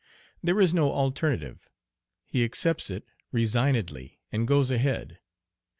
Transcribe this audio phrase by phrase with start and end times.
[0.41, 1.69] There is no alternative.
[2.25, 5.19] He accepts it resignedly and goes ahead.